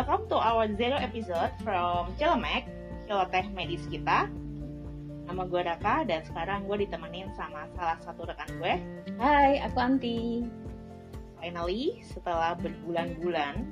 [0.00, 2.64] welcome to our zero episode from Cilemek,
[3.04, 4.32] Ciloteh Medis kita.
[5.28, 8.80] Nama gue Raka dan sekarang gue ditemenin sama salah satu rekan gue.
[9.20, 10.48] Hai, aku Anti.
[11.36, 13.68] Finally, setelah berbulan-bulan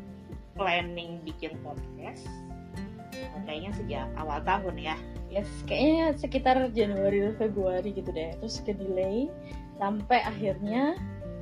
[0.52, 2.28] planning bikin podcast,
[3.48, 5.00] kayaknya sejak awal tahun ya.
[5.32, 8.36] Yes, kayaknya sekitar Januari atau Februari gitu deh.
[8.36, 9.32] Terus ke delay
[9.80, 10.92] sampai akhirnya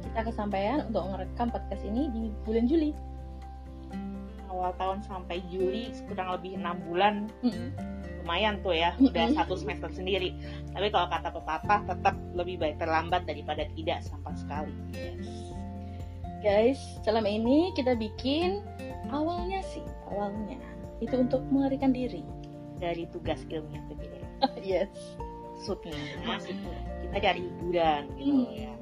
[0.06, 3.15] kita kesampaian untuk merekam podcast ini di bulan Juli.
[4.56, 7.14] Awal tahun sampai Juli kurang lebih enam bulan.
[7.44, 7.76] Mm-mm.
[8.24, 10.32] Lumayan tuh ya, udah satu semester sendiri.
[10.72, 14.72] Tapi kalau kata pepatah tetap lebih baik terlambat daripada tidak sama sekali.
[14.96, 15.28] Yes.
[16.40, 18.64] Guys, selama ini kita bikin
[19.12, 20.58] awalnya sih, awalnya
[20.98, 22.24] itu untuk melarikan diri.
[22.76, 24.14] Dari tugas ilmiah PPD.
[24.74, 24.90] yes.
[25.56, 25.96] Maksudnya,
[26.26, 26.76] Maksudnya.
[27.08, 28.46] kita cari hiburan gitu Hmm.
[28.52, 28.72] ya.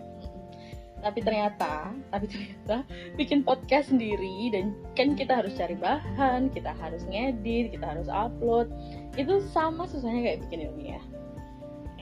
[1.05, 2.81] Tapi ternyata, tapi ternyata
[3.21, 8.73] bikin podcast sendiri dan kan kita harus cari bahan, kita harus ngedit, kita harus upload.
[9.21, 11.05] Itu sama susahnya kayak bikin ilmiah.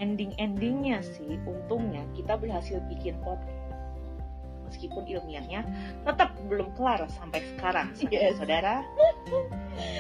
[0.03, 3.63] ending-endingnya sih untungnya kita berhasil bikin podcast
[4.67, 5.63] meskipun ilmiahnya
[6.03, 8.41] tetap belum kelar sampai sekarang Yes.
[8.41, 8.83] saudara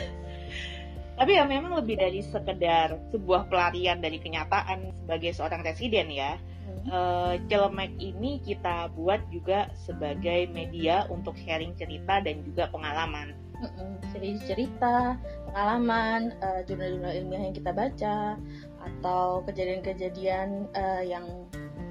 [1.21, 6.41] tapi ya memang lebih dari sekedar sebuah pelarian dari kenyataan sebagai seorang residen ya
[6.83, 13.33] Eh, Celemek ini kita buat juga sebagai media untuk sharing cerita dan juga pengalaman.
[13.63, 15.15] Mm-mm, Jadi cerita,
[15.47, 18.19] pengalaman, eh, jurnal-jurnal ilmiah yang kita baca,
[18.83, 21.25] atau kejadian-kejadian eh, yang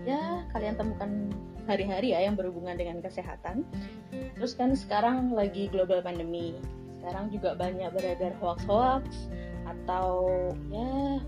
[0.04, 1.32] ya kalian temukan
[1.70, 3.64] hari-hari ya yang berhubungan dengan kesehatan.
[4.12, 6.59] Terus kan sekarang lagi global pandemi,
[7.00, 9.32] sekarang juga banyak beredar hoax-hoax
[9.64, 10.28] atau
[10.68, 11.24] ya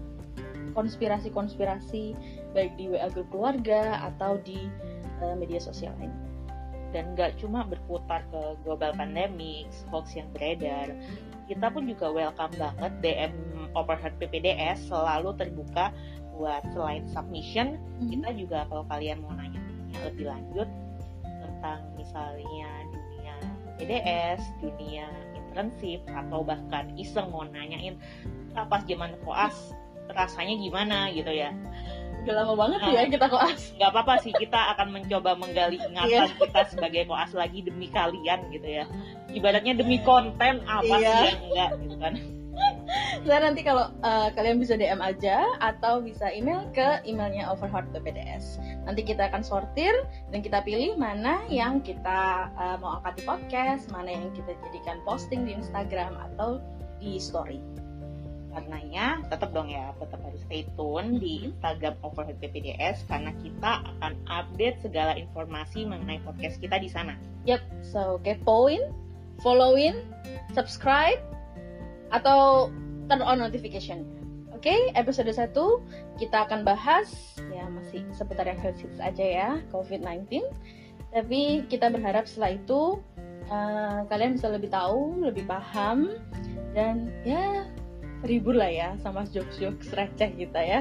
[0.74, 2.04] konspirasi-konspirasi
[2.54, 4.70] baik di WA grup keluarga atau di
[5.22, 6.14] eh, media sosial lain.
[6.94, 10.94] dan nggak cuma berputar ke global pandemic, hoax yang beredar.
[11.50, 13.34] Kita pun juga welcome banget DM
[13.74, 15.90] Overheard PPDS selalu terbuka
[16.38, 19.58] buat selain submission, kita juga kalau kalian mau nanya
[20.06, 20.70] lebih lanjut
[21.26, 23.36] tentang misalnya dunia
[23.78, 27.98] PDS, dunia internship atau bahkan iseng mau nanyain
[28.58, 29.74] "Ah, pas zaman koas
[30.16, 31.52] rasanya gimana gitu ya
[32.24, 33.76] Udah lama banget tuh ya kita koas.
[33.76, 36.32] nggak apa-apa sih kita akan mencoba menggali ingatan Iya.
[36.40, 38.88] kita sebagai koas lagi demi kalian gitu ya
[39.28, 41.12] ibaratnya demi konten apa Iya.
[41.12, 42.16] sih yang enggak gitu kan
[43.26, 48.62] Nah nanti kalau uh, kalian bisa DM aja atau bisa email ke emailnya Overheart PPDS.
[48.86, 49.90] Nanti kita akan sortir
[50.30, 55.02] dan kita pilih mana yang kita uh, mau angkat di podcast, mana yang kita jadikan
[55.02, 56.62] posting di Instagram atau
[57.02, 57.58] di story.
[58.54, 61.46] Karenanya tetap dong ya tetap harus stay tune di Mhm.
[61.52, 67.60] Instagram Overhead PPDS karena kita akan update segala informasi mengenai podcast kita di sana Yep,
[67.84, 68.80] so kepoin,
[69.44, 70.00] followin,
[70.56, 71.20] subscribe,
[72.08, 72.72] atau
[73.12, 74.08] turn on notification.
[74.56, 75.52] Oke, episode 1
[76.24, 80.40] kita akan bahas ya masih seputar yang health tips aja ya, COVID-19.
[81.12, 83.04] Tapi kita berharap setelah itu
[83.52, 86.16] eh, kalian bisa lebih tahu, lebih paham
[86.72, 87.68] dan ya
[88.24, 90.80] terhibur lah ya sama jokes-jokes receh kita ya.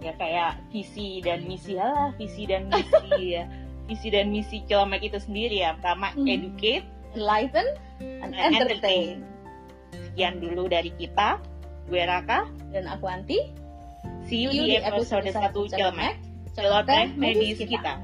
[0.00, 3.44] ya kayak visi dan misi lah visi dan misi ya
[3.84, 6.28] visi dan misi Cilemek itu sendiri ya pertama Mhm.
[6.28, 7.66] educate Enlighten
[8.00, 9.24] and and entertain.
[9.90, 11.36] sekian dulu dari kita
[11.90, 13.40] gue Raka Dan aku Anti.
[14.24, 15.34] see you di episode 1
[15.68, 16.16] Cilemek
[16.54, 17.98] Celoteh medis kita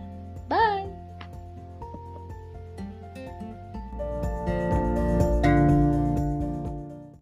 [0.46, 0.95] Bye.